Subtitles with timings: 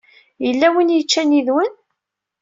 [0.45, 1.73] Yella win yeččan yid-wen?